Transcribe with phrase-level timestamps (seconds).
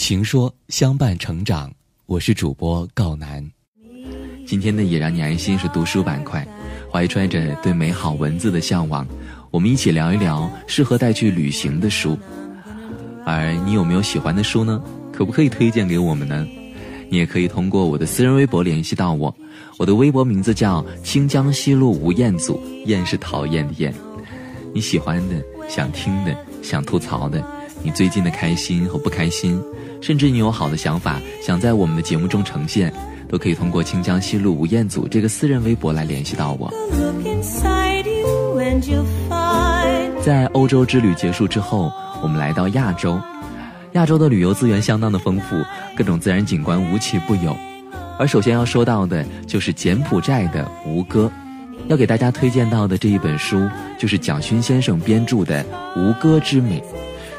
[0.00, 1.70] 情说相伴成长，
[2.06, 3.46] 我是主播告楠。
[4.46, 6.44] 今天的也让你安心是读书板块，
[6.90, 9.06] 怀揣着对美好文字的向往，
[9.50, 12.18] 我们一起聊一聊适合带去旅行的书。
[13.26, 14.82] 而你有没有喜欢的书呢？
[15.12, 16.46] 可不可以推荐给我们呢？
[17.10, 19.32] 你也可以通过我的私人微博联系到我，
[19.76, 23.94] 我的微博名字叫清江西路吴彦祖，彦是讨厌的厌。
[24.72, 27.44] 你喜欢的、想听的、想吐槽的，
[27.82, 29.60] 你最近的开心和不开心，
[30.00, 32.92] 甚至你有好的想法想在我们的节目中呈现，
[33.28, 36.70] 都可以通过清江西路吴彦祖这个私人微博来联系到我。
[40.22, 41.90] 在欧洲之旅结束之后，
[42.22, 43.18] 我们来到亚洲。
[43.92, 45.56] 亚洲的旅游资源相当的丰富，
[45.96, 47.56] 各种自然景观无奇不有。
[48.18, 51.30] 而首先要说到的就是柬埔寨的吴哥。
[51.88, 53.66] 要给大家推荐到的这一本书，
[53.98, 55.64] 就是蒋勋先生编著的
[55.96, 56.78] 《吴哥之美》。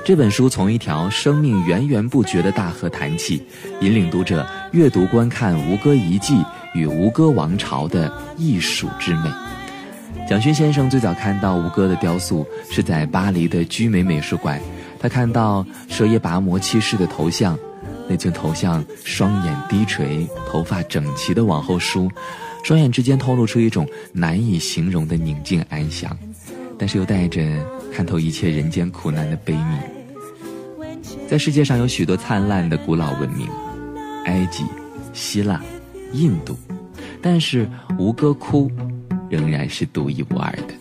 [0.03, 3.41] 这本书从一条生命源源不绝的大河谈起，
[3.81, 9.29] 引领读者阅读观看吴哥遗迹与吴哥王朝的艺术之美。
[10.27, 14.59] 蒋勋先生最早看到吴哥的雕塑是在巴黎的居美美术馆。
[14.99, 17.57] 他看到舍耶拔摩七世的头像，
[18.07, 22.09] 那尊头像双眼低垂，头发整齐地往后梳，
[22.63, 26.17] 双眼之间透露出一种难以形容的宁静安详，
[26.77, 27.41] 但是又带着
[27.91, 29.79] 看透一切人间苦难的悲悯。
[31.27, 33.48] 在世界上有许多灿烂的古老文明，
[34.25, 34.63] 埃及、
[35.13, 35.61] 希腊、
[36.13, 36.57] 印度，
[37.21, 38.71] 但是吴哥窟
[39.29, 40.73] 仍然是独一无二的。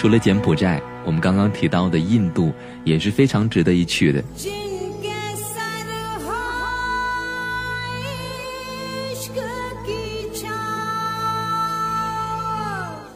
[0.00, 2.50] 除了柬埔寨，我们刚刚提到的印度
[2.84, 4.24] 也是非常值得一去的。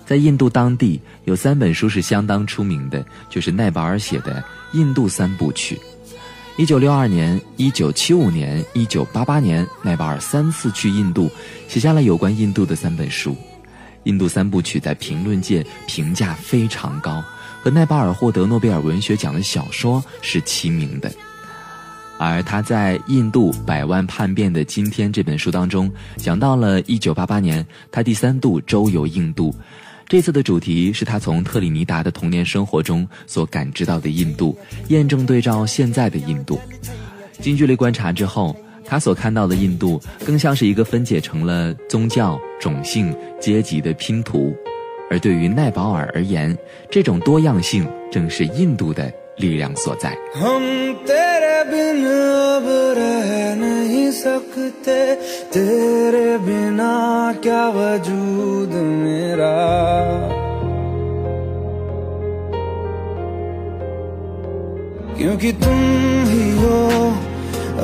[0.04, 4.44] 在印度当地有三本书是相当出名的，就是奈保尔写的
[4.78, 5.76] 《印度三部曲》。
[6.58, 11.30] 一九六二年、一九七五年、一九八八年，奈保尔三次去印度，
[11.66, 13.34] 写下了有关印度的三本书。
[14.04, 17.22] 印度三部曲在评论界评价非常高，
[17.62, 21.12] 和奈巴尔获得诺贝尔文学奖的小说是齐名的。
[22.16, 29.54] 而他在《印度百万叛变的今天》这本书当中，讲到了1988年他第三度周游印度，
[30.08, 34.56] 这次的主题是他从特里尼达的童年生活中所感知到的印度，
[34.88, 36.60] 验证对照现在的印度。
[37.40, 38.56] 近距离观察之后。
[38.84, 44.54] 他所看到的印度，更像是一个分解成了宗教、种姓、阶级的拼图，
[45.10, 46.56] 而对于奈保尔而言，
[46.90, 50.16] 这种多样性正是印度的力量所在。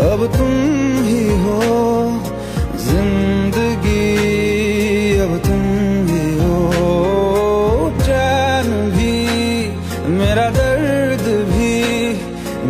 [0.01, 0.53] अब तुम
[1.05, 1.59] ही हो,
[2.85, 4.07] ज़िंदगी,
[5.19, 5.63] अब तुम
[6.09, 9.17] ही हो। चैन भी,
[10.17, 11.75] मेरा दर्द भी,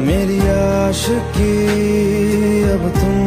[0.07, 1.55] मेरी आशिकी,
[2.73, 3.20] अब तुम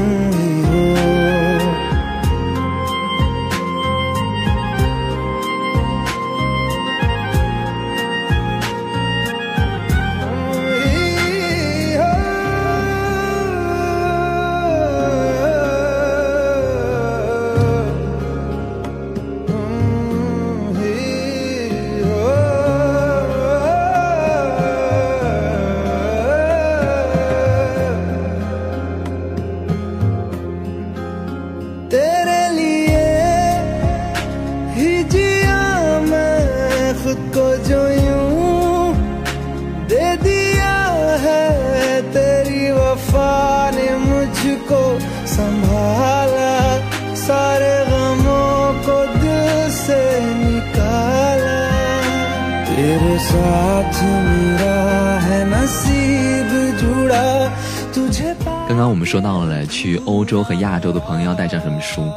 [58.68, 62.10] 刚刚我们说到了去欧洲和亚洲的朋友要带上什么书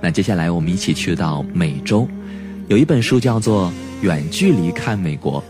[0.00, 2.06] 那接下来我们一起去到美洲
[2.68, 5.42] 有一本书叫做远距离看美国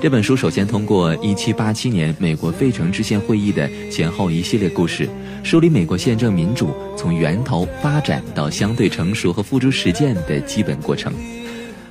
[0.00, 5.10] 这本书首先通过1787年美国费城制宪会议的前后一系列故事，
[5.42, 11.12] 梳理美国宪政民主从源头发展到相对成熟和付诸实践的基本过程。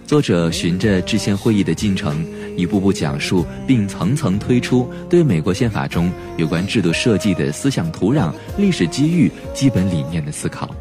[0.05, 2.25] 作者循着制宪会议的进程，
[2.55, 10.73] 一步步讲述并层层推出对美国宪法中有关制度设计的思想土壤、历史机遇、基本理念的思考，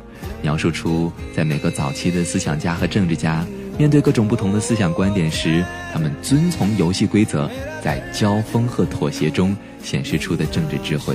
[0.42, 3.44] 描述出在美国早期的思想家和政治家。
[3.78, 5.62] 面对各种不同的思想观点时，
[5.92, 7.48] 他们遵从游戏规则，
[7.82, 11.14] 在交锋和妥协中显示出的政治智慧，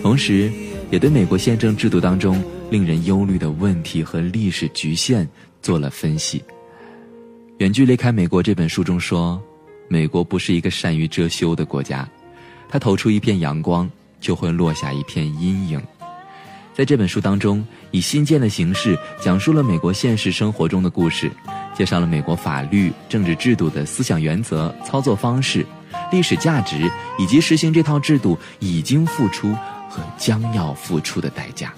[0.00, 0.50] 同时，
[0.90, 5.28] 也对美国宪政制度当中令人忧虑的问题和历史局限
[5.60, 6.38] 做了分析。
[7.58, 9.42] 《远距离看美国》这本书中说，
[9.88, 12.08] 美国不是一个善于遮羞的国家，
[12.68, 13.90] 它投出一片阳光，
[14.20, 15.82] 就会落下一片阴影。
[16.74, 21.30] 在这本书当中，以新建的形式讲述了美国现实生活中的故事。
[21.74, 25.64] 介绍了美国法律、政治制度的思想原则、操作方式、
[26.10, 29.54] 历史价值，以及实行这套制度已经付出
[29.88, 31.72] 和将要付出的代价。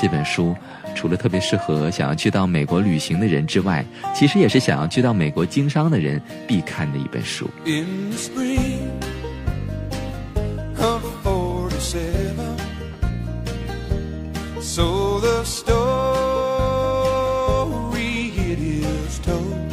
[0.00, 0.54] 这本书
[0.94, 3.84] 除了特别适合想要去到美国旅行的人之外，
[4.14, 7.48] 其实也是想要去到美国经商的人必看的一本书。
[14.68, 15.72] So the story
[18.36, 19.72] it is told.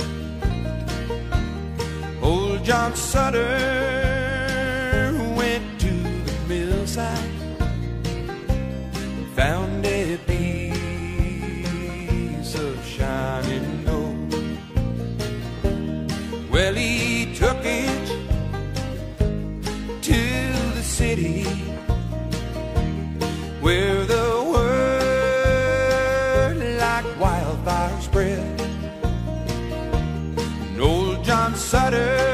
[2.23, 3.74] Old John Sutter.
[31.55, 32.24] Saturday.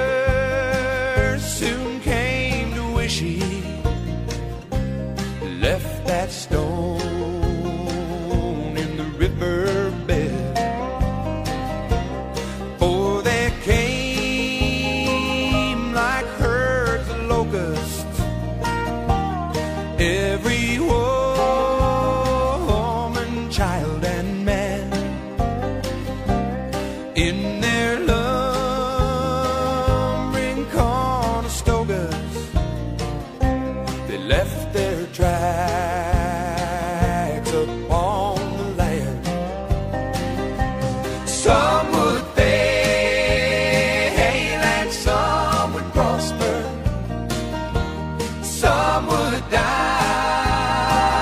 [49.32, 51.22] would die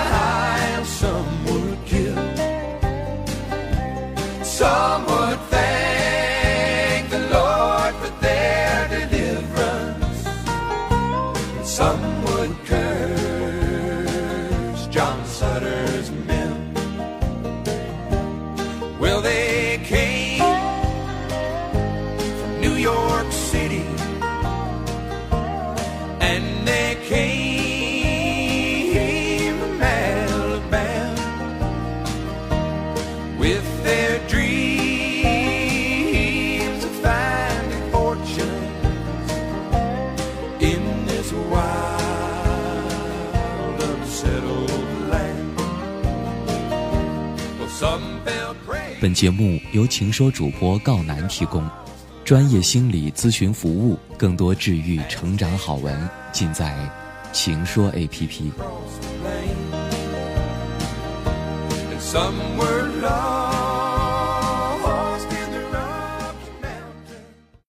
[0.83, 2.15] some would kill.
[4.43, 10.27] Some would thank the Lord for their deliverance.
[11.63, 13.67] Some would curse
[14.87, 16.38] John Sutter's men.
[49.01, 51.65] 本节目由情说主播告南提供，
[52.25, 56.77] 专业心理咨询服务，更多治愈成长好文，尽在
[57.31, 58.51] 情说 APP。
[62.11, 62.69] Some were.